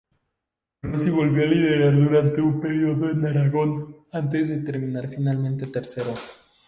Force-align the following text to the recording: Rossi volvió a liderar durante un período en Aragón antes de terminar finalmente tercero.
Rossi 0.81 1.11
volvió 1.11 1.43
a 1.43 1.45
liderar 1.45 1.93
durante 1.95 2.41
un 2.41 2.59
período 2.59 3.11
en 3.11 3.23
Aragón 3.23 3.97
antes 4.11 4.49
de 4.49 4.57
terminar 4.61 5.07
finalmente 5.07 5.67
tercero. 5.67 6.11